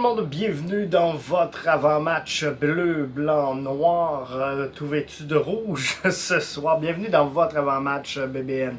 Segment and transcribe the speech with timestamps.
[0.00, 6.80] Monde, bienvenue dans votre avant-match bleu, blanc, noir, euh, tout vêtu de rouge ce soir?
[6.80, 8.76] Bienvenue dans votre avant-match euh, BBN.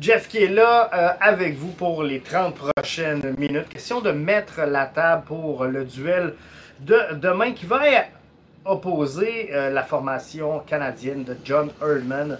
[0.00, 3.68] Jeff qui est là euh, avec vous pour les 30 prochaines minutes.
[3.68, 6.32] Question de mettre la table pour le duel
[6.80, 7.82] de demain qui va
[8.64, 12.38] opposer la formation canadienne de John Erdman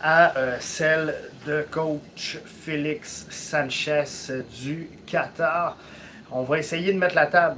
[0.00, 4.04] à celle de coach Félix Sanchez
[4.62, 5.76] du Qatar.
[6.32, 7.56] On va essayer de mettre la table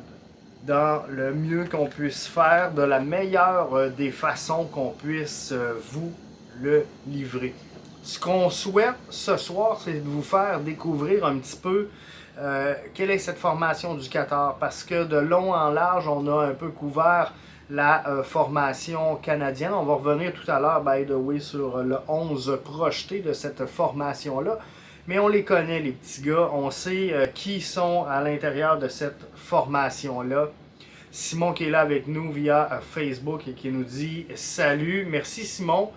[0.66, 5.72] dans le mieux qu'on puisse faire, de la meilleure euh, des façons qu'on puisse euh,
[5.90, 6.12] vous
[6.60, 7.54] le livrer.
[8.02, 11.88] Ce qu'on souhaite ce soir, c'est de vous faire découvrir un petit peu
[12.38, 16.46] euh, quelle est cette formation du Qatar, parce que de long en large, on a
[16.48, 17.32] un peu couvert
[17.70, 19.72] la formation canadienne.
[19.74, 23.66] On va revenir tout à l'heure, by the way, sur le 11 projeté de cette
[23.66, 24.58] formation-là.
[25.08, 26.50] Mais on les connaît, les petits gars.
[26.52, 30.50] On sait euh, qui sont à l'intérieur de cette formation-là.
[31.10, 35.06] Simon qui est là avec nous via euh, Facebook et qui nous dit salut.
[35.08, 35.90] Merci Simon.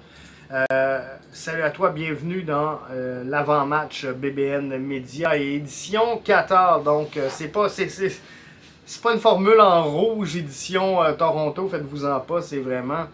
[0.49, 1.01] Euh,
[1.33, 2.79] salut à toi, bienvenue dans
[3.25, 6.85] l'avant-match BBN Média et édition 14.
[6.85, 13.05] Donc, c'est pas, pas une formule en rouge, édition Toronto, faites-vous en pas, c'est vraiment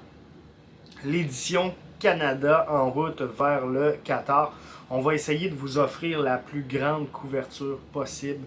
[1.05, 4.53] l'édition Canada en route vers le Qatar.
[4.89, 8.45] On va essayer de vous offrir la plus grande couverture possible,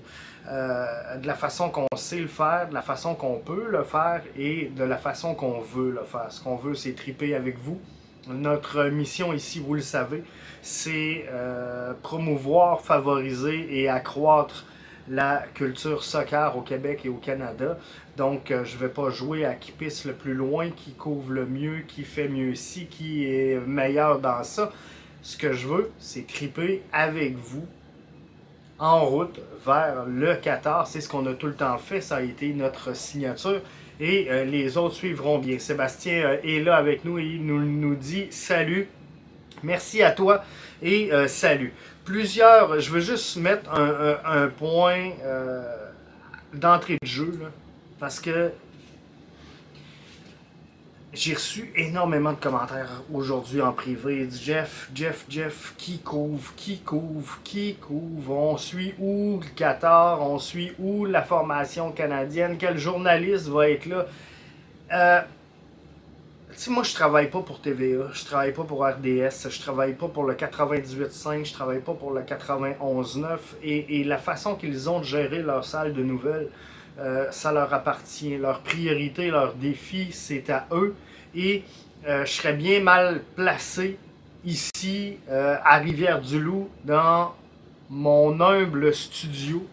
[0.48, 4.22] euh, de la façon qu'on sait le faire, de la façon qu'on peut le faire
[4.38, 6.26] et de la façon qu'on veut le faire.
[6.30, 7.78] Ce qu'on veut, c'est triper avec vous.
[8.28, 10.22] Notre mission ici, vous le savez,
[10.62, 14.64] c'est euh, promouvoir, favoriser et accroître
[15.10, 17.76] la culture soccer au Québec et au Canada.
[18.16, 21.32] Donc, euh, je ne vais pas jouer à qui pisse le plus loin, qui couvre
[21.32, 24.72] le mieux, qui fait mieux ici, qui est meilleur dans ça.
[25.22, 27.66] Ce que je veux, c'est triper avec vous
[28.78, 30.86] en route vers le Qatar.
[30.86, 32.00] C'est ce qu'on a tout le temps fait.
[32.00, 33.60] Ça a été notre signature.
[33.98, 35.58] Et euh, les autres suivront bien.
[35.58, 38.86] Sébastien euh, est là avec nous et il nous, dit salut.
[39.64, 40.44] Merci à toi
[40.82, 41.74] et salut.
[42.04, 45.10] Plusieurs, je veux juste mettre un, point
[46.54, 47.40] d'entrée de jeu.
[47.98, 48.52] parce que
[51.12, 54.28] j'ai reçu énormément de commentaires aujourd'hui en privé.
[54.30, 58.30] Jeff, Jeff, Jeff, qui couvre, qui couvre, qui couvre?
[58.32, 63.86] On suit où le Qatar, on suit où la formation canadienne, quel journaliste va être
[63.86, 64.06] là?
[64.92, 65.20] Euh,
[66.62, 70.08] tu moi, je travaille pas pour TVA, je travaille pas pour RDS, je travaille pas
[70.08, 73.38] pour le 98.5, je travaille pas pour le 91.9.
[73.62, 76.48] Et, et la façon qu'ils ont de gérer leur salle de nouvelles,
[76.98, 78.36] euh, ça leur appartient.
[78.36, 80.94] Leur priorité, leur défi, c'est à eux.
[81.34, 81.64] Et
[82.06, 83.98] euh, je serais bien mal placé
[84.44, 87.34] ici euh, à Rivière-du-Loup, dans
[87.88, 89.66] mon humble studio,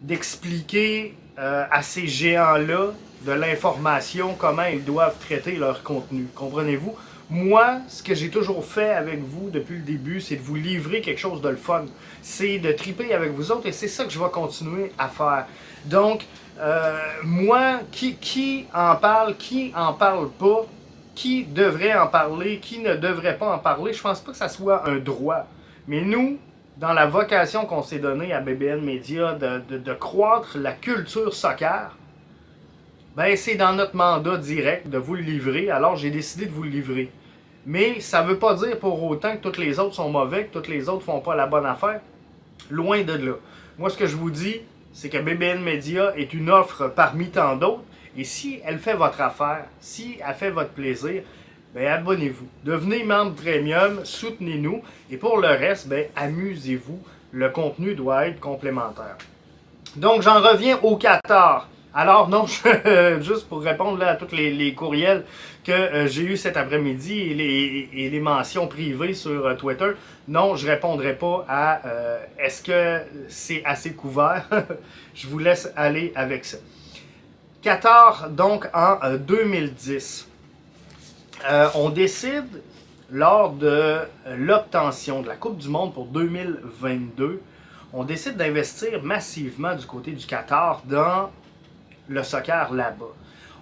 [0.00, 2.92] d'expliquer à ces géants-là
[3.24, 6.26] de l'information, comment ils doivent traiter leur contenu.
[6.34, 6.94] Comprenez-vous?
[7.30, 11.00] Moi, ce que j'ai toujours fait avec vous depuis le début, c'est de vous livrer
[11.00, 11.86] quelque chose de le fun.
[12.20, 15.46] C'est de triper avec vous autres et c'est ça que je vais continuer à faire.
[15.86, 16.26] Donc,
[16.60, 20.66] euh, moi, qui, qui en parle, qui en parle pas,
[21.14, 24.48] qui devrait en parler, qui ne devrait pas en parler, je pense pas que ça
[24.48, 25.46] soit un droit.
[25.88, 26.38] Mais nous,
[26.76, 31.96] dans la vocation qu'on s'est donnée à BBN Media de, de, croître la culture soccer,
[33.16, 36.62] ben c'est dans notre mandat direct de vous le livrer, alors j'ai décidé de vous
[36.62, 37.10] le livrer.
[37.66, 40.52] Mais ça ne veut pas dire pour autant que toutes les autres sont mauvais, que
[40.52, 42.00] toutes les autres font pas la bonne affaire.
[42.70, 43.34] Loin de là.
[43.78, 44.62] Moi, ce que je vous dis,
[44.92, 47.84] c'est que BBN Media est une offre parmi tant d'autres.
[48.16, 51.22] Et si elle fait votre affaire, si elle fait votre plaisir,
[51.74, 52.46] ben abonnez-vous.
[52.64, 54.82] Devenez membre premium, soutenez-nous.
[55.10, 57.00] Et pour le reste, ben amusez-vous.
[57.30, 59.16] Le contenu doit être complémentaire.
[59.96, 61.68] Donc j'en reviens au Qatar.
[61.94, 62.46] Alors non,
[63.20, 65.24] juste pour répondre à tous les, courriels
[65.62, 69.90] que euh, j'ai eu cet après-midi et les, mentions privées sur euh, Twitter,
[70.26, 74.48] non, je répondrai pas à euh, est-ce que c'est assez couvert?
[75.14, 76.56] je vous laisse aller avec ça.
[77.60, 80.28] Qatar, donc en 2010,
[81.74, 82.62] on décide
[83.10, 83.98] lors de
[84.38, 87.42] l'obtention de la Coupe du Monde pour 2022,
[87.92, 91.30] on décide d'investir massivement du côté du Qatar dans
[92.12, 93.14] le soccer là-bas.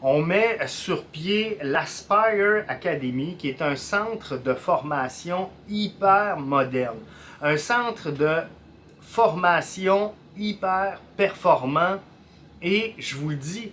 [0.03, 6.99] On met sur pied l'Aspire Academy, qui est un centre de formation hyper moderne.
[7.43, 8.39] Un centre de
[9.01, 11.99] formation hyper performant.
[12.63, 13.73] Et je vous le dis,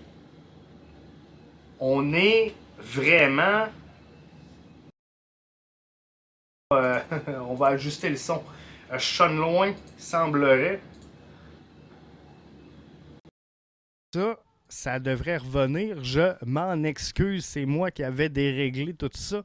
[1.80, 3.68] on est vraiment...
[6.74, 7.00] Euh,
[7.50, 8.44] on va ajuster le son.
[8.98, 10.82] Sean Loin semblerait
[14.14, 16.04] ça, ça devrait revenir.
[16.04, 19.44] Je m'en excuse, c'est moi qui avais déréglé tout ça.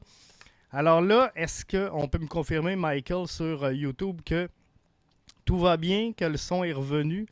[0.71, 4.49] Alors là, est-ce qu'on peut me confirmer, Michael, sur euh, YouTube, que
[5.45, 7.27] tout va bien, que le son est revenu,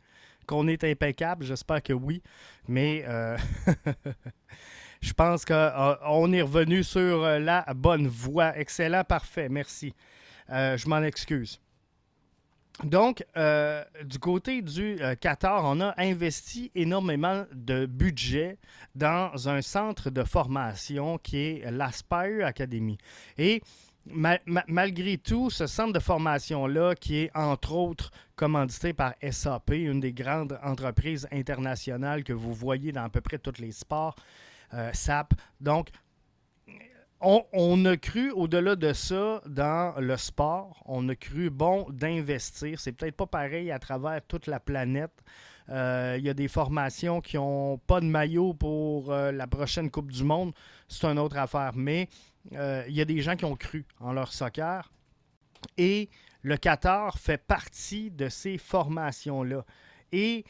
[0.45, 1.43] qu'on est impeccable?
[1.43, 2.21] J'espère que oui.
[2.67, 3.35] Mais euh,
[5.01, 8.55] je pense qu'on euh, est revenu sur la bonne voie.
[8.57, 9.93] Excellent, parfait, merci.
[10.47, 11.59] je m'en excuse.
[12.83, 18.57] Donc, euh, du côté du euh, Qatar, on a investi énormément de budget
[18.95, 22.97] dans un centre de formation qui est l'Aspire Academy.
[23.37, 23.61] Et
[24.67, 30.13] malgré tout, ce centre de formation-là, qui est entre autres commandité par SAP, une des
[30.13, 34.15] grandes entreprises internationales que vous voyez dans à peu près tous les sports,
[34.73, 35.35] euh, SAP.
[35.59, 35.89] Donc,
[37.21, 40.81] on, a cru au-delà de ça dans le sport.
[40.85, 42.79] On a cru bon d'investir.
[42.79, 45.23] C'est peut-être pas pareil à travers toute la planète.
[45.69, 49.89] Euh, il y a des formations qui n'ont pas de maillot pour euh, la prochaine
[49.91, 50.53] Coupe du Monde.
[50.87, 51.71] C'est une autre affaire.
[51.75, 52.09] Mais
[52.53, 54.91] euh, il y a des gens qui ont cru en leur soccer.
[55.77, 56.09] Et
[56.41, 59.63] le Qatar fait partie de ces formations-là.
[60.11, 60.43] Et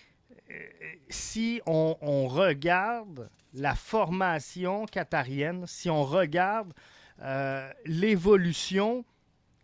[1.10, 6.74] si on regarde la formation qatarienne, si on regarde
[7.22, 9.06] euh, l'évolution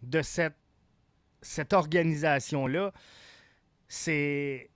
[0.02, 0.58] de cette,
[1.42, 2.92] cette organisation-là,
[3.88, 4.70] c'est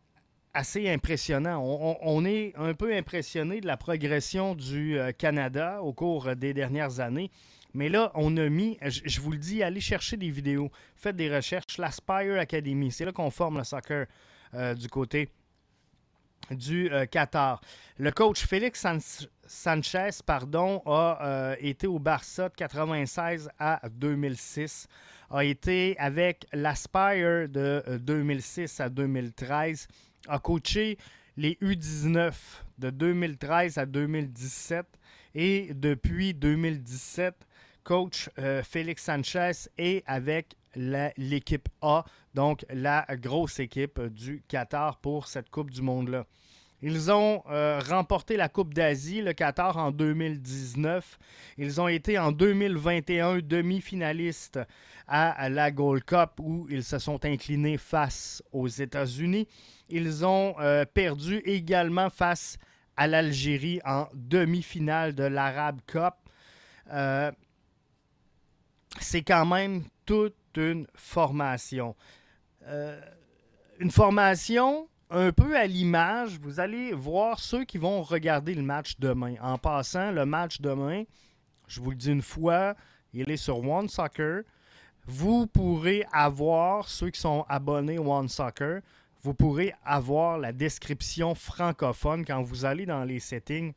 [0.53, 1.61] assez impressionnant.
[2.01, 6.99] On, est un peu impressionné de la progression du euh, Canada au cours des dernières
[6.99, 7.31] années.
[7.73, 11.33] Mais là, on a mis, je, vous le dis, allez chercher des vidéos, faites des
[11.33, 14.07] recherches, l'Aspire Academy, c'est là qu'on forme le soccer
[14.53, 15.29] euh, du côté
[16.49, 17.61] du euh, Qatar.
[17.97, 18.85] Le coach Félix
[19.45, 24.87] Sanchez pardon, a euh, été au Barça de 96 à 2006,
[25.29, 29.87] a été avec l'Aspire de 2006 euh, à 2013,
[30.27, 30.97] a coaché
[31.37, 32.33] les U19
[32.77, 34.85] de 2013 à 2017
[35.35, 37.35] et depuis 2017,
[37.83, 38.29] coach
[38.63, 45.71] Félix Sanchez est avec l'équipe A, donc la grosse équipe du Qatar pour cette Coupe
[45.71, 46.25] du Monde-là.
[46.83, 51.19] Ils ont euh, remporté la Coupe d'Asie, le Qatar, en 2019.
[51.57, 54.59] Ils ont été en 2021 demi-finalistes
[55.07, 59.47] à la Gold Cup où ils se sont inclinés face aux États-Unis.
[59.89, 62.57] Ils ont euh, perdu également face
[62.97, 66.15] à l'Algérie en demi-finale de l'Arab Cup.
[66.91, 67.31] Euh,
[68.99, 71.95] c'est quand même toute une formation.
[73.79, 78.97] une formation un peu à l'image, vous allez voir ceux qui vont regarder le match
[78.97, 79.35] demain.
[79.41, 81.03] En passant, le match demain,
[81.67, 82.75] je vous le dis une fois,
[83.13, 84.43] il est sur One Soccer.
[85.05, 88.81] Vous pourrez avoir, ceux qui sont abonnés One Soccer,
[89.21, 93.73] vous pourrez avoir la description francophone quand vous allez dans les settings.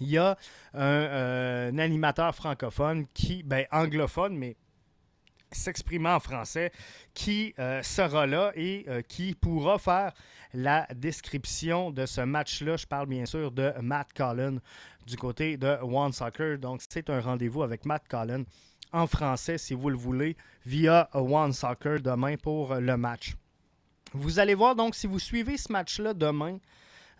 [0.00, 0.36] Il y a
[0.74, 4.56] un, euh, animateur francophone qui, ben anglophone, mais
[5.56, 6.72] s'exprimer en français,
[7.14, 10.12] qui euh, sera là et euh, qui pourra faire
[10.54, 12.76] la description de ce match-là.
[12.76, 14.58] Je parle bien sûr de Matt Collin
[15.06, 16.58] du côté de One Soccer.
[16.58, 18.44] Donc, c'est un rendez-vous avec Matt Collin
[18.92, 23.34] en français, si vous le voulez, via One Soccer demain pour le match.
[24.12, 26.58] Vous allez voir, donc, si vous suivez ce match-là demain,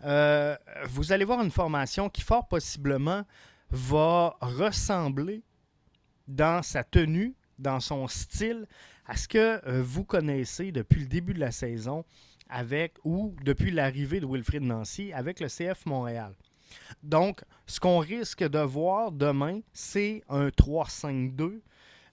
[0.03, 3.23] euh, vous allez voir une formation qui, fort possiblement,
[3.69, 5.43] va ressembler
[6.27, 8.67] dans sa tenue, dans son style,
[9.05, 12.03] à ce que euh, vous connaissez depuis le début de la saison
[12.49, 16.33] avec ou depuis l'arrivée de Wilfrid Nancy avec le CF Montréal.
[17.03, 21.61] Donc, ce qu'on risque de voir demain, c'est un 3-5-2,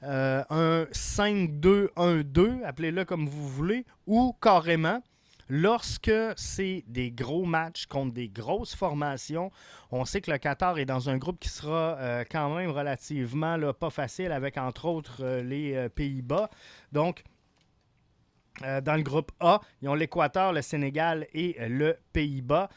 [0.03, 5.03] euh, un 5-2-1-2, appelez-le comme vous voulez, ou carrément,
[5.49, 9.51] lorsque c'est des gros matchs contre des grosses formations,
[9.91, 13.73] on sait que le Qatar est dans un groupe qui sera euh, quand même relativement
[13.73, 16.51] pas facile avec entre autres euh, les Pays-Bas.
[16.93, 17.25] Donc,
[18.63, 22.69] euh, dans le groupe A, ils ont l'Équateur, le Sénégal et le Pays-Bas.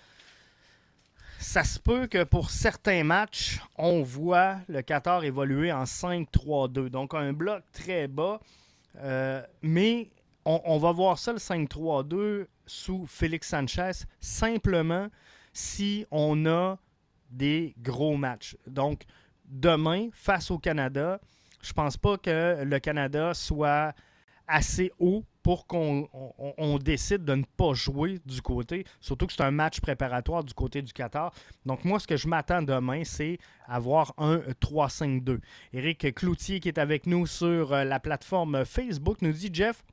[1.39, 6.89] Ça se peut que pour certains matchs, on voit le Qatar évoluer en 5-3-2.
[6.89, 8.39] Donc un bloc très bas.
[8.97, 10.09] Euh, mais
[10.45, 15.07] on, va voir ça, le 5-3-2, sous Félix Sanchez, simplement
[15.53, 16.77] si on a
[17.29, 18.55] des gros matchs.
[18.67, 19.03] Donc
[19.45, 21.19] demain, face au Canada,
[21.61, 23.93] je pense pas que le Canada soit
[24.47, 29.51] assez haut pour qu'on décide de ne pas jouer du côté, surtout que c'est un
[29.51, 31.33] match préparatoire du côté du Qatar.
[31.65, 35.39] Donc moi, ce que je m'attends demain, c'est avoir un 3-5-2.
[35.71, 39.83] Éric Cloutier, qui est avec nous sur euh, la plateforme Facebook, nous dit, Jeff,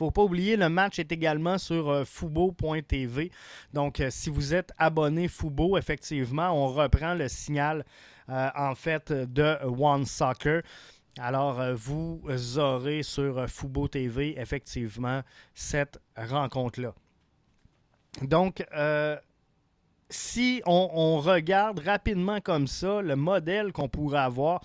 [0.00, 3.30] faut pas oublier, le match est également sur euh, fubo.tv.
[3.74, 7.84] Donc, si vous êtes abonné Fubo, effectivement, on reprend le signal
[8.28, 10.62] en fait de One Soccer.
[11.18, 12.20] Alors, vous
[12.58, 16.94] aurez sur Fubo TV effectivement cette rencontre-là.
[18.22, 18.64] Donc,
[20.10, 24.60] si on, regarde rapidement comme ça le modèle qu'on pourrait avoir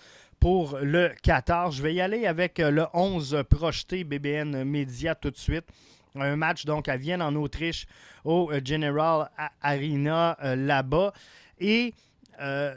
[0.46, 5.32] pour le 14, je vais y aller avec euh, le 11 projeté BBN Media tout
[5.32, 5.66] de suite.
[6.14, 7.88] Un match donc à Vienne en Autriche
[8.24, 11.14] au euh, General Arena euh, là-bas.
[11.58, 11.96] Et
[12.38, 12.75] ce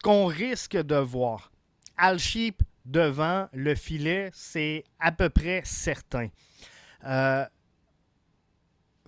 [0.00, 1.50] qu'on risque de voir,
[1.96, 6.28] Al Sheep devant le filet, c'est à peu près certain.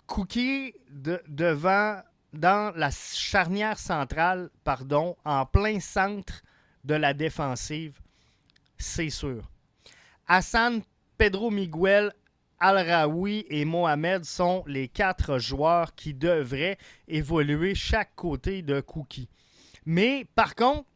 [0.08, 2.00] Cookie devant,
[2.32, 6.42] dans la charnière centrale, pardon, en plein centre
[6.84, 8.00] de la défensive,
[8.76, 9.48] c'est sûr.
[10.26, 10.82] Hassan,
[11.16, 12.12] Pedro Miguel,
[12.58, 19.28] Al-Raoui et Mohamed sont les quatre joueurs qui devraient évoluer chaque côté de Cookie.
[19.84, 20.88] Mais par contre,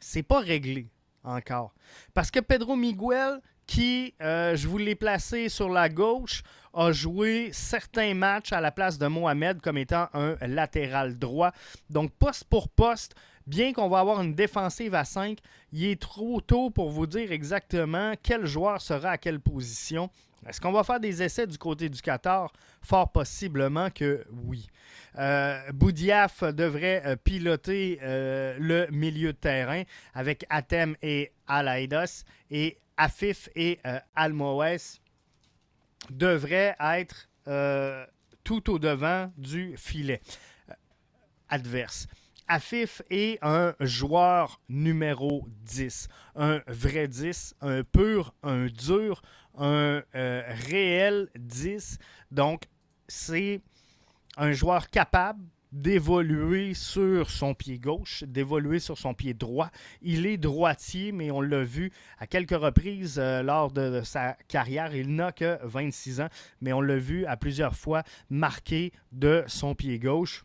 [0.00, 0.88] c'est pas réglé
[1.24, 1.74] encore.
[2.14, 6.42] Parce que Pedro Miguel, qui, euh, je vous l'ai placé sur la gauche,
[6.72, 11.50] a joué certains matchs à la place de Mohamed comme étant un latéral droit.
[11.90, 13.14] Donc, poste pour poste,
[13.46, 15.38] bien qu'on va avoir une défensive à 5,
[15.72, 20.10] il est trop tôt pour vous dire exactement quel joueur sera à quelle position.
[20.48, 22.52] Est-ce qu'on va faire des essais du côté du Qatar?
[22.82, 24.66] Fort possiblement que oui.
[25.18, 29.82] Euh, Boudiaf devrait euh, piloter euh, le milieu de terrain
[30.14, 33.78] avec Atem et Alaidos et Afif et
[34.14, 35.00] Almoes
[36.10, 38.04] devrait être euh,
[38.44, 40.20] tout au devant du filet
[40.70, 40.74] euh,
[41.48, 42.06] adverse.
[42.48, 49.20] Afif est un joueur numéro 10, un vrai 10, un pur, un dur,
[49.58, 51.98] un euh, réel 10.
[52.30, 52.62] Donc,
[53.08, 53.62] c'est
[54.36, 59.70] un joueur capable d'évoluer sur son pied gauche, d'évoluer sur son pied droit.
[60.00, 64.94] Il est droitier, mais on l'a vu à quelques reprises euh, lors de, sa carrière.
[64.94, 66.28] Il n'a que 26 ans,
[66.60, 70.44] mais on l'a vu à plusieurs fois marqué de son pied gauche.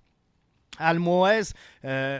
[0.81, 1.53] Almoez
[1.85, 2.19] euh,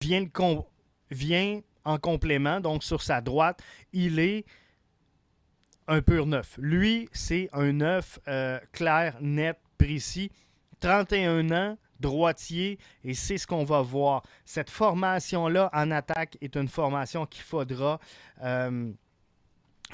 [0.00, 3.60] vient, en complément, donc sur sa droite,
[3.92, 4.44] il est
[5.86, 6.56] un pur neuf.
[6.58, 10.30] Lui, c'est un neuf euh, clair, net, précis.
[10.80, 14.22] 31 ans, droitier et c'est ce qu'on va voir.
[14.44, 17.98] Cette formation-là en attaque est une formation qu'il faudra
[18.42, 18.92] euh,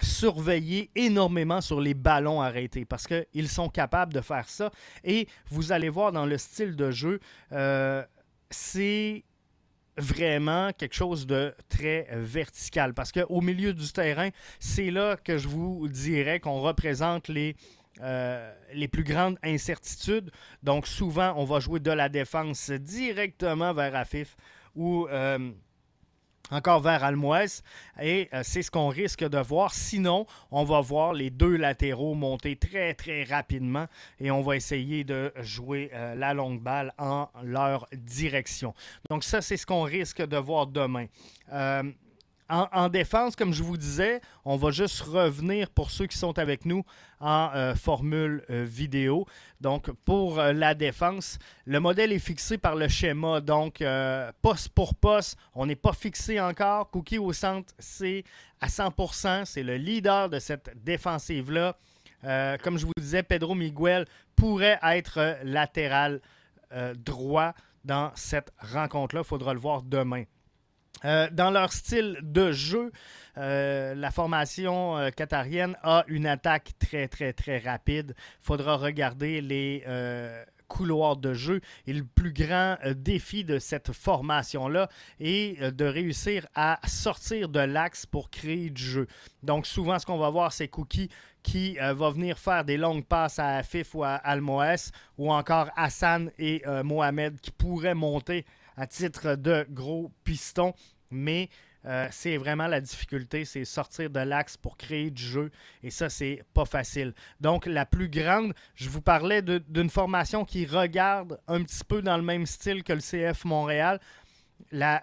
[0.02, 4.70] surveiller énormément sur les ballons arrêtés parce qu'ils sont capables de faire ça.
[5.04, 7.20] Et vous allez voir dans le style de jeu,
[7.52, 8.02] euh,
[8.50, 9.24] c'est
[9.96, 15.46] vraiment quelque chose de très vertical parce qu'au milieu du terrain, c'est là que je
[15.46, 17.54] vous dirais qu'on représente les
[18.00, 20.32] euh, les plus grandes incertitudes.
[20.64, 24.36] Donc souvent, on va jouer de la défense directement vers Afif
[24.74, 25.52] ou euh,
[26.50, 27.62] encore vers Almoès.
[28.00, 29.74] Et euh, c'est ce qu'on risque de voir.
[29.74, 33.86] Sinon, on va voir les deux latéraux monter très très rapidement
[34.20, 38.74] et on va essayer de jouer la longue balle en leur direction.
[39.10, 41.06] Donc ça, c'est ce qu'on risque de voir demain.
[42.50, 46.66] En, défense, comme je vous disais, on va juste revenir pour ceux qui sont avec
[46.66, 46.84] nous
[47.18, 49.26] en euh, formule euh, vidéo.
[49.62, 53.40] Donc, pour euh, la défense, le modèle est fixé par le schéma.
[53.40, 53.82] Donc,
[54.42, 56.90] poste pour poste, on n'est pas fixé encore.
[56.90, 58.24] Cookie au centre, c'est
[58.60, 59.46] à 100%.
[59.46, 61.78] C'est le leader de cette défensive-là.
[62.62, 64.04] comme je vous disais, Pedro Miguel
[64.36, 66.20] pourrait être latéral
[66.96, 67.54] droit
[67.86, 69.22] dans cette rencontre-là.
[69.22, 70.24] Il faudra le voir demain.
[71.04, 72.90] Euh, dans leur style de jeu,
[73.36, 78.14] euh, la formation euh, qatarienne a une attaque très, très, très rapide.
[78.16, 79.84] Il faudra regarder les
[80.66, 81.60] couloirs de jeu.
[81.86, 84.88] Et le plus grand défi de cette formation-là
[85.20, 89.06] est de réussir à sortir de l'axe pour créer du jeu.
[89.42, 91.10] Donc, souvent, ce qu'on va voir, c'est Cookie
[91.42, 96.30] qui va venir faire des longues passes à Afif ou à Almoès, ou encore Hassan
[96.38, 98.46] et Mohamed qui pourraient monter
[98.76, 100.74] à titre de gros piston
[101.14, 101.48] mais
[101.86, 105.50] euh, c'est vraiment la difficulté, c'est sortir de l'axe pour créer du jeu.
[105.82, 107.12] Et ça, c'est pas facile.
[107.40, 112.16] Donc, la plus grande, je vous parlais d'une formation qui regarde un petit peu dans
[112.16, 114.00] le même style que le CF Montréal.
[114.70, 115.02] La,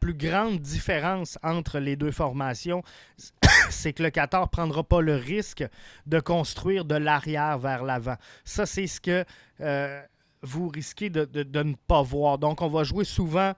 [0.00, 2.82] plus grande différence entre les deux formations,
[3.70, 5.64] c'est que le Qatar ne prendra pas le risque
[6.06, 8.16] de construire de l'arrière vers l'avant.
[8.44, 9.24] Ça, c'est ce que
[9.60, 10.02] euh,
[10.42, 12.38] vous risquez de ne pas voir.
[12.38, 13.54] Donc, on va jouer souvent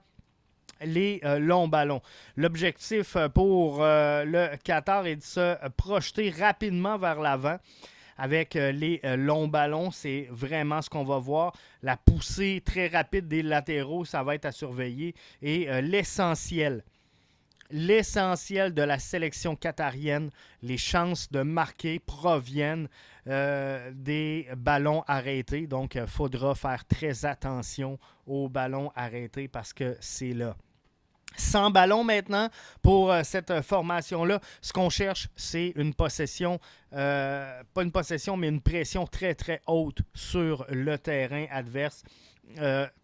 [0.83, 2.01] les longs ballons.
[2.35, 7.57] L'objectif pour le Qatar est de se projeter rapidement vers l'avant
[8.17, 9.91] avec euh, les euh, longs ballons.
[9.91, 11.53] C'est vraiment ce qu'on va voir.
[11.81, 15.15] La poussée très rapide des latéraux, ça va être à surveiller.
[15.41, 16.83] Et euh, l'essentiel,
[17.71, 20.29] l'essentiel de la sélection qatarienne,
[20.61, 22.87] les chances de marquer proviennent
[23.25, 25.65] des ballons arrêtés.
[25.65, 30.55] Donc, il faudra faire très attention aux ballons arrêtés parce que c'est là.
[31.37, 32.49] Sans ballon maintenant
[32.81, 34.39] pour euh, cette euh, formation-là.
[34.61, 36.59] Ce qu'on cherche, c'est une possession,
[36.93, 42.03] euh, pas une possession, mais une pression très, très haute sur le terrain adverse.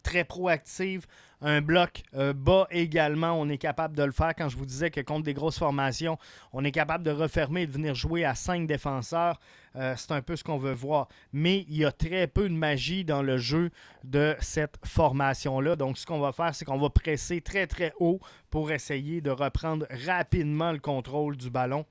[0.02, 1.06] très proactive,
[1.42, 4.34] un bloc euh, bas également, on est capable de le faire.
[4.36, 6.16] Quand je vous disais que contre des grosses formations,
[6.52, 9.40] on est capable de refermer et de venir jouer à cinq défenseurs,
[9.76, 11.08] euh, c'est un peu ce qu'on veut voir.
[11.32, 13.70] Mais il y a très peu de magie dans le jeu
[14.04, 15.76] de cette formation-là.
[15.76, 18.20] Donc, ce qu'on va faire, c'est qu'on va presser très, très haut
[18.50, 21.84] pour essayer de reprendre rapidement le contrôle du ballon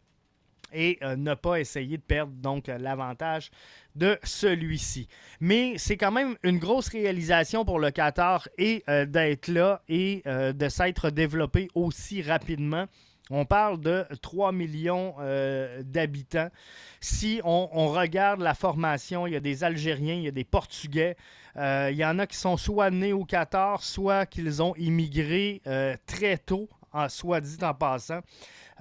[0.74, 3.52] et euh, ne pas essayer de perdre donc l'avantage
[3.96, 5.08] de celui-ci.
[5.40, 10.22] Mais c'est quand même une grosse réalisation pour le Qatar et euh, d'être là et
[10.28, 12.86] euh, de s'être développé aussi rapidement.
[13.30, 15.16] On parle de 3 millions
[15.86, 16.50] d'habitants.
[17.00, 21.16] Si on, regarde la formation, il y a des Algériens, il y a des Portugais.
[21.56, 25.62] il y en a qui sont soit nés au Qatar, soit qu'ils ont immigré
[26.06, 28.22] très tôt, en, soit dit en passant.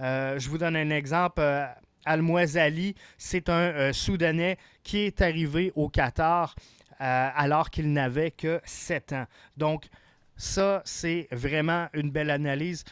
[0.00, 1.40] Euh, je vous donne un exemple.
[1.40, 1.66] Euh,
[2.04, 6.54] Al-Mouazali, c'est un euh, Soudanais qui est arrivé au Qatar
[7.02, 9.26] alors qu'il n'avait que 7 ans.
[9.56, 9.86] Donc,
[10.36, 12.84] ça, c'est vraiment une belle analyse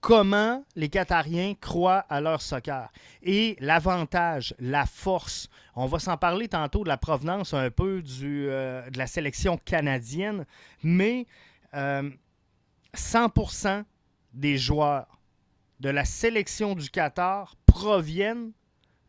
[0.00, 2.90] comment les Qatariens croient à leur soccer.
[3.22, 8.46] Et l'avantage, la force, on va s'en parler tantôt de la provenance un peu du,
[8.46, 10.46] de la sélection canadienne,
[10.82, 11.26] mais
[11.72, 13.84] 100%
[14.32, 15.20] des joueurs
[15.80, 18.52] de la sélection du Qatar proviennent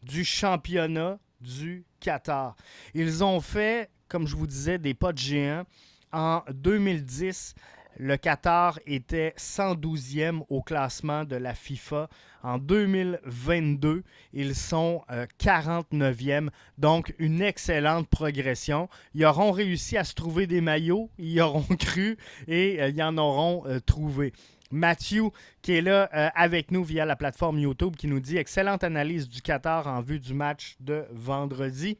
[0.04, 2.56] du championnat du Qatar.
[2.94, 5.66] Ils ont fait, comme je vous disais, des pas de géants.
[6.14, 7.56] En 2010,
[8.02, 12.10] le Qatar était 112e au classement de la FIFA.
[12.42, 15.04] En 2022, ils sont
[15.40, 16.48] 49e.
[16.48, 18.90] Euh, Donc, une excellente progression.
[19.14, 23.20] Ils auront réussi à se trouver des maillots, ils auront cru et euh, ils en
[23.20, 24.34] auront euh, trouvé.
[24.72, 25.26] Mathieu,
[25.62, 29.42] qui est là avec nous via la plateforme YouTube, qui nous dit excellente analyse du
[29.42, 31.98] Qatar en vue du match de vendredi.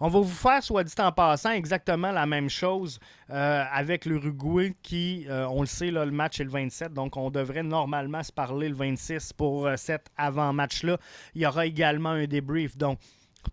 [0.00, 2.98] On va vous faire, soit dit en passant, exactement la même chose
[3.30, 7.30] euh, avec l'Uruguay qui, euh, on le sait, le match est le 27, donc on
[7.30, 10.98] devrait normalement se parler le 26 pour euh, cet avant-match-là.
[11.34, 12.76] Il y aura également un débrief.
[12.76, 12.98] Donc,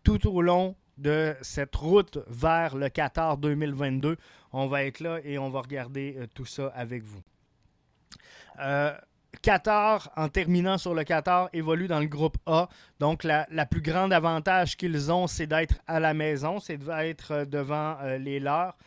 [0.03, 4.17] tout au long de cette route vers le Qatar 2022,
[4.53, 7.21] on va être là et on va regarder tout ça avec vous.
[9.41, 12.69] Qatar, en terminant sur le Qatar, évolue dans le groupe A.
[12.99, 17.45] Donc, la, plus grande avantage qu'ils ont, c'est d'être à la maison, c'est d'être euh,
[17.45, 18.77] devant euh, les leurs.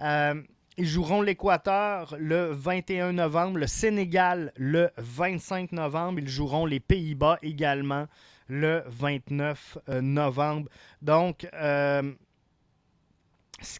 [0.00, 0.42] Euh,
[0.76, 6.20] ils joueront l'Équateur le 21 novembre, le Sénégal le 25 novembre.
[6.20, 8.06] Ils joueront les Pays-Bas également
[8.48, 10.70] le 29 novembre.
[11.02, 12.14] Donc, ce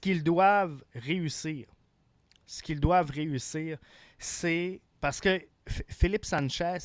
[0.01, 1.69] qu'ils doivent réussir,
[2.45, 3.79] ce qu'ils doivent réussir,
[4.19, 5.41] c'est parce que
[5.89, 6.79] Philippe Sanchez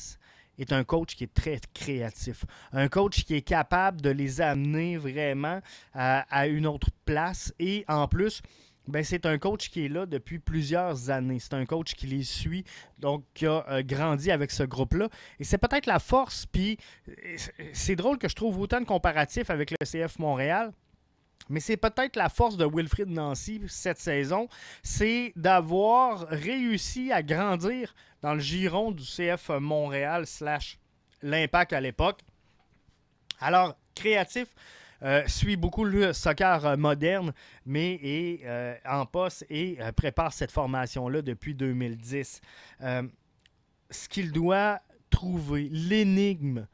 [0.58, 2.44] est un coach qui est très créatif.
[2.72, 5.60] Un coach qui est capable de les amener vraiment
[5.94, 7.52] à, une autre place.
[7.58, 8.42] Et en plus,
[8.88, 11.38] ben, c'est un coach qui est là depuis plusieurs années.
[11.40, 12.64] C'est un coach qui les suit,
[12.98, 15.08] donc qui a euh, grandi avec ce groupe-là.
[15.40, 16.46] Et c'est peut-être la force.
[16.46, 16.78] Puis
[17.72, 20.72] c'est drôle que je trouve autant de comparatifs avec le CF Montréal.
[21.48, 24.48] Mais c'est peut-être la force de Wilfrid Nancy cette saison,
[24.82, 30.78] c'est d'avoir réussi à grandir dans le giron du CF Montréal slash
[31.22, 32.20] l'impact à l'époque.
[33.40, 34.48] Alors, créatif,
[35.02, 37.32] euh, suit beaucoup le soccer euh, moderne,
[37.66, 42.40] mais est euh, en poste et prépare cette formation-là depuis 2010.
[43.90, 46.66] ce qu'il doit trouver, l'énigme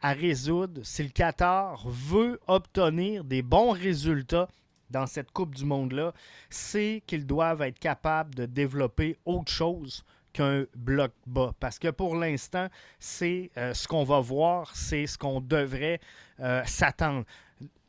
[0.00, 4.48] à résoudre si le Qatar veut obtenir des bons résultats
[4.90, 6.12] dans cette Coupe du Monde-là,
[6.48, 11.52] c'est qu'ils doivent être capables de développer autre chose qu'un bloc bas.
[11.60, 16.00] Parce que pour l'instant, c'est euh, ce qu'on va voir, c'est ce qu'on devrait
[16.40, 17.24] euh, s'attendre.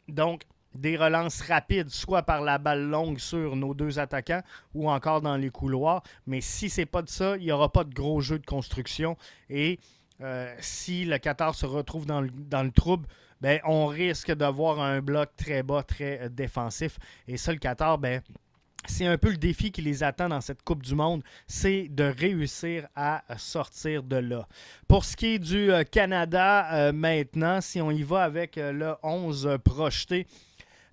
[0.08, 0.44] Donc,
[0.74, 4.42] des relances rapides, soit par la balle longue sur nos deux attaquants
[4.74, 6.02] ou encore dans les couloirs.
[6.26, 9.18] Mais si c'est pas de ça, il n'y aura pas de gros jeu de construction.
[9.50, 9.80] Et
[10.22, 13.08] euh, si le Qatar se retrouve dans le, trouble,
[13.42, 16.98] ben, on risque d'avoir un bloc très bas, très euh, défensif.
[17.28, 18.22] Et ça, le Qatar, ben,
[18.86, 22.04] c'est un peu le défi qui les attend dans cette Coupe du Monde, c'est de
[22.04, 24.48] réussir à sortir de là.
[24.88, 30.26] Pour ce qui est du Canada maintenant, si on y va avec le 11 projeté,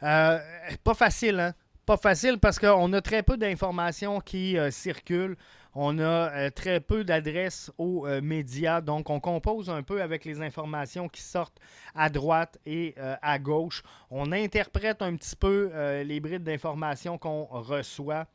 [0.01, 1.55] pas facile, hein?
[1.87, 5.39] Pas facile parce qu'on a très peu d'informations qui circulent.
[5.75, 10.25] On a euh, très peu d'adresses aux euh, médias, donc on compose un peu avec
[10.25, 11.59] les informations qui sortent
[11.95, 13.83] à droite et euh, à gauche.
[14.11, 15.71] On interprète un petit peu
[16.03, 18.27] les brides d'informations qu'on reçoit.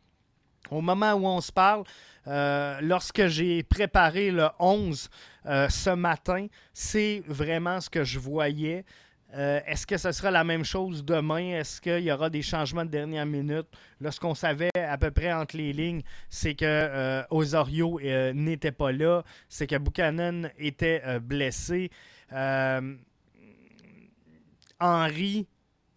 [0.71, 1.83] Au moment où on se parle,
[2.25, 5.09] lorsque j'ai préparé le 11
[5.45, 8.85] ce matin, c'est vraiment ce que je voyais.
[9.35, 11.55] Euh, est-ce que ce sera la même chose demain?
[11.59, 13.65] Est-ce qu'il y aura des changements de dernière minute?
[13.99, 18.91] Lorsqu'on savait à peu près entre les lignes, c'est que euh, Osorio euh, n'était pas
[18.91, 21.89] là, c'est que Buchanan était blessé.
[24.79, 25.47] Henry,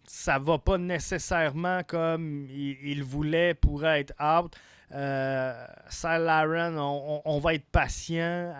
[0.05, 4.55] ça va pas nécessairement comme il, voulait pour être out.
[4.93, 5.65] Euh,
[6.03, 8.53] Laren, on, va être patient.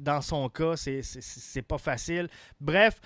[0.00, 2.28] dans son cas, c'est pas facile.
[2.60, 3.00] Bref,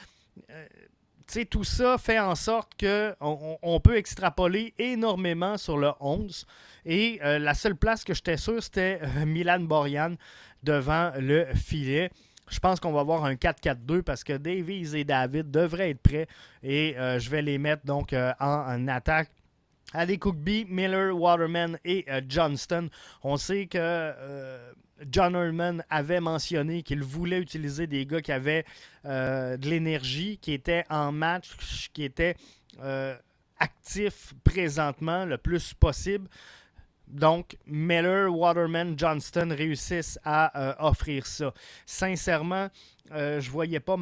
[1.49, 6.47] tout ça fait en sorte qu'on on peut extrapoler énormément sur le 11.
[6.85, 10.17] Et euh, la seule place que j'étais sûr, c'était euh, Milan Borian
[10.63, 12.11] devant le filet.
[12.49, 16.27] Je pense qu'on va avoir un 4-4-2 parce que Davies et David devraient être prêts
[16.65, 19.31] et euh, je vais les mettre donc en, attaque.
[19.93, 22.91] Ali Cookby, Miller, Waterman et Johnston.
[23.25, 24.13] On sait que
[25.09, 28.65] John Herman avait mentionné qu'il voulait utiliser des gars qui avaient
[29.05, 32.37] euh, de l'énergie, qui étaient en match, qui étaient
[32.83, 33.17] euh,
[33.59, 36.29] actifs présentement le plus possible.
[37.09, 41.53] Donc, Miller, Waterman, Johnston réussissent à euh, offrir ça.
[41.87, 42.69] Sincèrement,
[43.11, 43.97] je ne voyais pas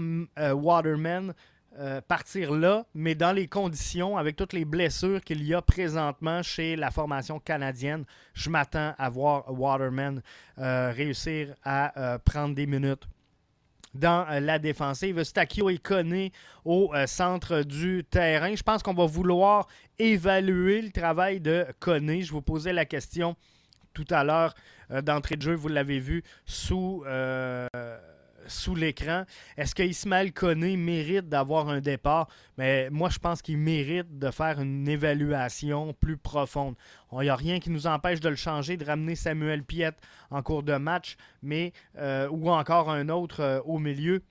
[0.52, 1.32] Waterman
[1.78, 6.42] euh, partir là, mais dans les conditions, avec toutes les blessures qu'il y a présentement
[6.42, 10.20] chez la formation canadienne, je m'attends à voir Waterman
[10.58, 13.04] euh, réussir à euh, prendre des minutes
[13.94, 15.22] dans la défensive.
[15.22, 16.32] Stakio est connu
[16.64, 18.54] au centre du terrain.
[18.54, 19.66] Je pense qu'on va vouloir
[19.98, 22.22] évaluer le travail de Koné.
[22.22, 23.34] Je vous posais la question
[23.94, 24.54] tout à l'heure
[25.02, 27.02] d'entrée de jeu, vous l'avez vu, sous
[28.48, 29.24] sous l'écran.
[29.56, 32.28] Est-ce que Ismaël Koné mérite d'avoir un départ?
[32.56, 36.74] Mais moi, je pense qu'il mérite de faire une évaluation plus profonde.
[37.12, 39.92] Il n'y a rien qui nous empêche de le changer, de ramener Samuel Piet
[40.30, 44.22] en cours de match, mais euh, ou encore un autre euh, au milieu.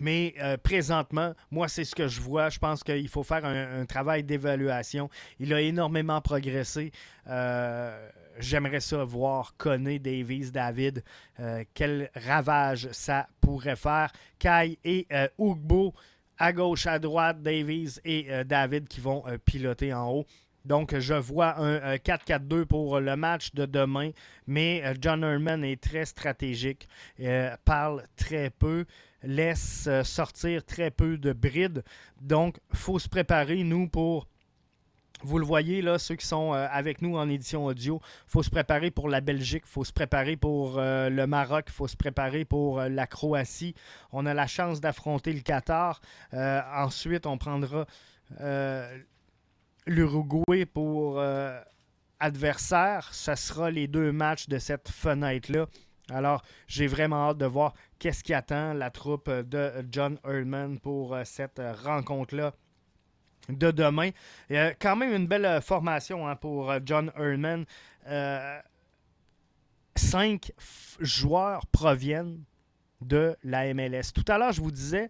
[0.00, 2.50] Mais euh, présentement, moi, c'est ce que je vois.
[2.50, 5.10] Je pense qu'il faut faire un, travail d'évaluation.
[5.40, 6.92] Il a énormément progressé.
[8.38, 11.02] J'aimerais ça voir Conner, Davies, David,
[11.40, 14.12] euh, quel ravage ça pourrait faire.
[14.38, 15.92] Kai et euh, Ugbo
[16.38, 20.26] à gauche, à droite, Davies et euh, David qui vont piloter en haut.
[20.64, 24.10] Donc, je vois un 4-4-2 pour le match de demain,
[24.46, 26.88] mais John Herman est très stratégique,
[27.64, 28.84] parle très peu,
[29.22, 31.84] laisse sortir très peu de brides.
[32.20, 34.26] Donc, il faut se préparer, nous, pour
[35.22, 38.42] vous le voyez, là, ceux qui sont euh, avec nous en édition audio, il faut
[38.42, 41.88] se préparer pour la Belgique, il faut se préparer pour euh, le Maroc, il faut
[41.88, 43.74] se préparer pour euh, la Croatie.
[44.12, 46.00] On a la chance d'affronter le Qatar.
[46.32, 47.86] ensuite, on prendra
[49.86, 51.20] l'Uruguay pour
[52.20, 53.08] adversaire.
[53.12, 55.66] Ce sera les deux matchs de cette fenêtre-là.
[56.10, 61.16] Alors, j'ai vraiment hâte de voir qu'est-ce qui attend la troupe de John Erdman pour
[61.24, 62.52] cette rencontre-là
[63.48, 64.10] de demain.
[64.50, 67.64] A quand même une belle euh, formation hein, pour euh, John Herman.
[68.06, 68.60] Euh,
[69.96, 70.52] cinq
[71.00, 72.42] joueurs proviennent
[73.00, 74.12] de la MLS.
[74.14, 75.08] Tout à l'heure, je vous disais,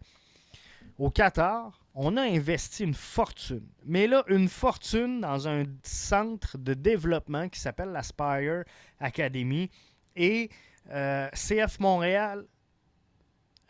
[0.99, 3.67] au Qatar, on a investi une fortune.
[3.85, 8.65] Mais là, une fortune dans un centre de développement qui s'appelle la Spire
[9.01, 9.71] Academy.
[10.17, 10.51] Et
[10.87, 12.47] CF Montréal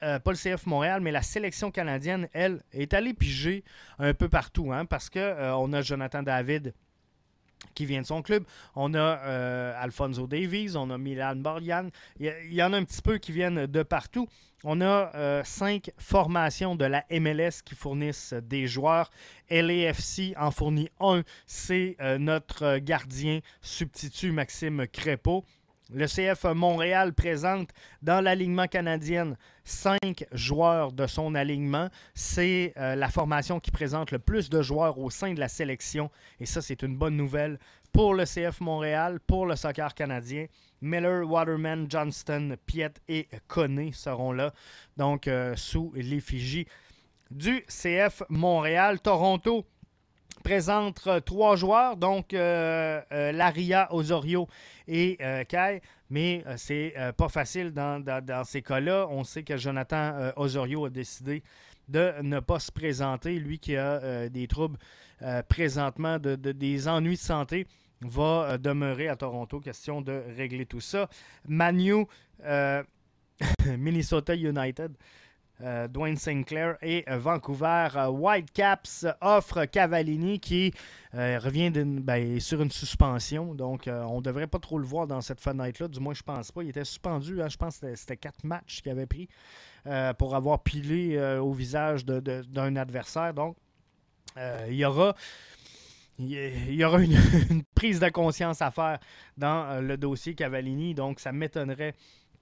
[0.03, 3.65] euh, pas le CF Montréal, mais la sélection canadienne, elle, est allée piger
[3.99, 6.75] un peu partout, hein, parce qu'on euh, on a Jonathan David
[7.75, 8.45] qui vient de son club.
[8.77, 11.89] On a euh, Alfonso Davies, on a Milan Borjan.
[12.21, 14.29] Il y, en a un petit peu qui viennent de partout.
[14.63, 19.11] On a cinq formations de la MLS qui fournissent des joueurs.
[19.51, 21.23] LAFC en fournit un.
[21.47, 25.45] C'est notre gardien substitut Maxime Crépeau.
[25.91, 27.71] Le CF Montréal présente
[28.03, 31.89] dans l'alignement canadien cinq joueurs de son alignement.
[32.15, 36.11] C'est euh, la formation qui présente le plus de joueurs au sein de la sélection.
[36.41, 37.59] Et ça, c'est une bonne nouvelle
[37.91, 40.47] pour le CF Montréal, pour le soccer canadien.
[40.83, 44.53] Miller, Waterman, Johnston, Piet et Conné seront là,
[44.99, 46.67] donc euh, sous l'effigie
[47.31, 49.01] du CF Montréal.
[49.01, 49.65] Toronto
[50.43, 54.49] présente trois joueurs, donc Laria, Osorio
[54.87, 58.03] et Kai, mais c'est pas facile dans,
[58.45, 59.07] ces cas-là.
[59.11, 61.43] On sait que Jonathan Osorio a décidé
[61.89, 64.79] de ne pas se présenter, lui qui a des troubles
[65.49, 67.67] présentement, de, des ennuis de santé
[68.03, 69.61] va euh, demeurer à Toronto.
[69.61, 71.09] Question de régler tout ça.
[71.47, 72.07] Manu,
[72.45, 72.83] euh,
[73.79, 74.93] Minnesota United.
[75.61, 80.73] Euh, Dwayne Sinclair et Vancouver Whitecaps offre Cavallini qui
[81.13, 83.55] revient ben, sur une suspension.
[83.55, 85.89] Donc, on ne devrait pas trop le voir dans cette fenêtre-là.
[85.89, 86.63] Du moins, je pense pas.
[86.63, 87.43] Il était suspendu.
[87.43, 87.49] Hein.
[87.49, 89.29] je pense que c'était quatre matchs qu'il avait pris
[90.19, 93.35] pour avoir pilé au visage d'un adversaire.
[93.35, 93.57] Donc,
[94.37, 95.15] il y aura
[96.19, 98.99] il y aura une, prise de conscience à faire
[99.37, 101.95] dans euh, le dossier Cavallini, donc ça m'étonnerait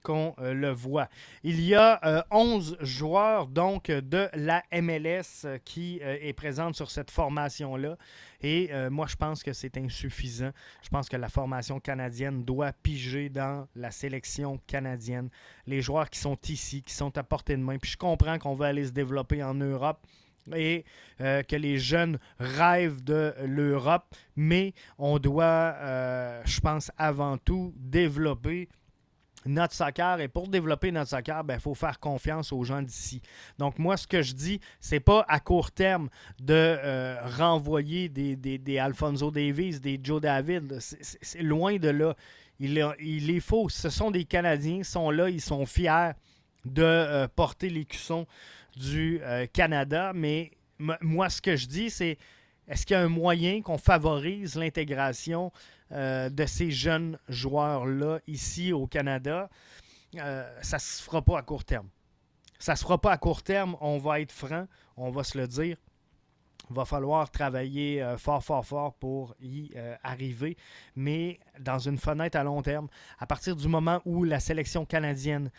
[0.07, 1.09] qu'on euh, le voit.
[1.43, 7.11] Il y a 11 euh, joueurs donc de la MLS qui est présente sur cette
[7.11, 7.97] formation-là.
[8.41, 10.51] Et moi, je pense que c'est insuffisant.
[10.83, 15.29] Je pense que la formation canadienne doit piger dans la sélection canadienne.
[15.65, 17.77] Les joueurs qui sont ici, qui sont à portée de main.
[17.77, 19.99] Puis je comprends qu'on va aller se développer en Europe
[20.55, 20.85] et
[21.21, 27.73] euh, que les jeunes rêvent de l'Europe, mais on doit, euh, je pense, avant tout
[27.77, 28.69] développer
[29.47, 30.19] notre soccer.
[30.19, 33.21] Et pour développer notre soccer, il ben, faut faire confiance aux gens d'ici.
[33.57, 38.35] Donc, moi, ce que je dis, c'est pas à court terme de euh, renvoyer des,
[38.35, 40.77] des, Alfonso Davis, des Joe David.
[40.79, 42.15] C'est loin de là.
[42.59, 43.69] Il, est faux.
[43.69, 46.11] Ce sont des Canadiens, ils sont là, ils sont fiers
[46.65, 48.25] de porter les cuissons
[48.75, 50.11] du euh, Canada.
[50.13, 50.51] Mais
[51.01, 52.17] moi, ce que je dis, c'est
[52.67, 55.51] est-ce qu'il y a un moyen qu'on favorise l'intégration
[55.91, 59.49] euh, de ces jeunes joueurs-là ici au Canada?
[60.15, 61.87] Euh, ça ne se fera pas à court terme.
[62.59, 65.37] Ça ne se fera pas à court terme, on va être franc, on va se
[65.37, 65.77] le dire.
[66.69, 69.71] Il va falloir travailler fort, fort, fort pour y
[70.03, 70.57] arriver,
[70.97, 75.49] mais dans une fenêtre à long terme, à partir du moment où la sélection canadienne,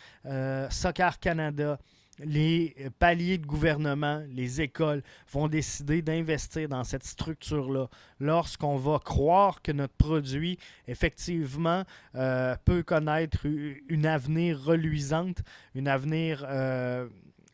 [0.69, 1.79] Soccer Canada,
[2.21, 5.03] les paliers de gouvernement, les écoles
[5.33, 7.89] vont décider d'investir dans cette structure-là.
[8.21, 15.43] Lorsqu'on va croire que notre produit, effectivement, euh, peut connaître une avenir reluisante,
[15.75, 17.09] une avenir euh,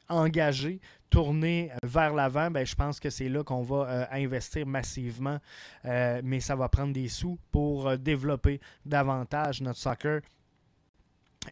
[0.08, 5.38] engagé, tourné vers l'avant, ben, je pense que c'est là qu'on va euh, investir massivement,
[5.84, 10.22] mais ça va prendre des sous pour développer davantage notre soccer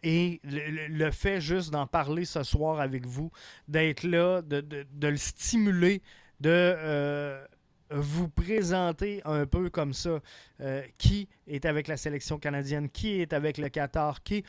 [0.01, 3.31] et le, fait juste d'en parler ce soir avec vous,
[3.67, 6.01] d'être là, de, le stimuler,
[6.39, 7.45] de euh,
[7.91, 10.19] vous présenter un peu comme ça
[10.61, 14.43] euh, qui est avec la sélection canadienne, qui est avec le Qatar, qui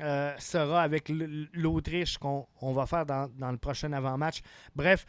[0.00, 1.10] euh, sera avec
[1.52, 4.40] l'Autriche qu'on va faire dans, dans le prochain avant-match.
[4.74, 5.06] Bref,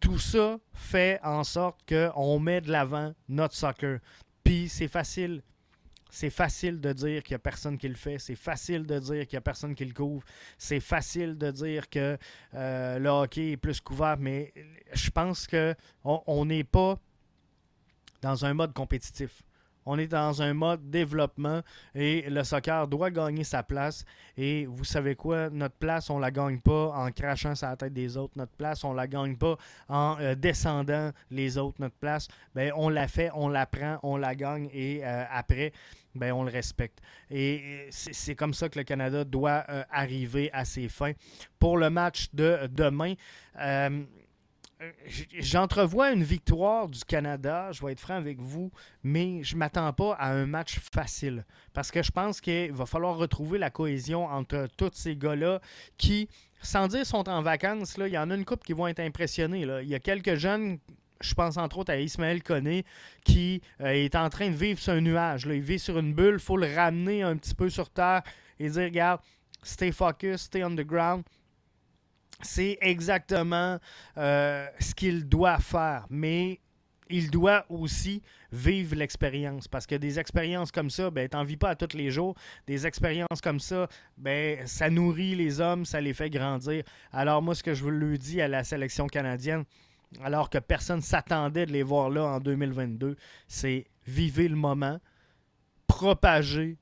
[0.00, 4.00] tout ça fait en sorte qu'on met de l'avant notre soccer.
[4.42, 5.42] Puis c'est facile
[6.10, 8.18] c'est facile de dire qu'il n'y a personne qui le fait.
[8.18, 10.24] C'est facile de dire qu'il n'y a personne qui le couvre.
[10.58, 12.18] C'est facile de dire que
[12.54, 14.16] euh, le hockey est plus couvert.
[14.18, 14.52] Mais
[14.92, 16.98] je pense qu'on n'est pas
[18.22, 19.42] dans un mode compétitif.
[19.86, 21.60] On est dans un mode développement
[21.94, 24.04] et le soccer doit gagner sa place.
[24.36, 25.50] Et vous savez quoi?
[25.50, 28.34] Notre place, on ne la gagne pas en crachant sur la tête des autres.
[28.36, 29.56] Notre place, on ne la gagne pas
[29.88, 31.76] en euh, descendant les autres.
[31.80, 35.72] Notre place, ben, on la fait, on la prend, on la gagne et euh, après,
[36.14, 37.00] ben, on le respecte.
[37.30, 41.12] Et c'est comme ça que le Canada doit euh, arriver à ses fins.
[41.58, 43.14] Pour le match de demain,
[45.38, 48.70] j'entrevois une victoire du Canada, je vais être franc avec vous,
[49.02, 51.44] mais je ne m'attends pas à un match facile.
[51.72, 55.60] Parce que je pense qu'il va falloir retrouver la cohésion entre tous ces gars-là
[55.96, 56.28] qui,
[56.62, 59.00] sans dire sont en vacances, là, il y en a une couple qui vont être
[59.00, 59.60] impressionnés.
[59.82, 60.78] Il y a quelques jeunes
[61.22, 62.86] je pense entre autres à Ismaël Koné,
[63.24, 65.44] qui euh, est en train de vivre sur un nuage.
[65.44, 68.22] Il vit sur une bulle, il faut le ramener un petit peu sur terre
[68.58, 69.20] et dire, regarde,
[69.62, 71.22] stay focus, stay on the ground
[72.42, 73.78] c'est exactement
[74.16, 76.06] euh, ce qu'il doit faire.
[76.10, 76.60] Mais
[77.10, 78.22] il doit aussi
[78.52, 79.68] vivre l'expérience.
[79.68, 82.34] Parce que des expériences comme ça, ben, t'en vis pas à tous les jours.
[82.66, 86.84] Des expériences comme ça, ben, ça nourrit les hommes, ça les fait grandir.
[87.12, 89.64] Alors moi, ce que je vous le dis à la sélection canadienne,
[90.22, 94.98] alors que personne s'attendait de les voir là en 2022, c'est vivre le moment,
[95.86, 96.78] propager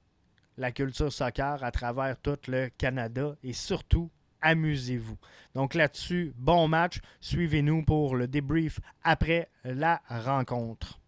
[0.56, 5.16] la culture soccer à travers tout le Canada et surtout amusez-vous.
[5.54, 7.00] Donc là-dessus, bon match.
[7.20, 10.98] Suivez-nous pour le débrief après la rencontre.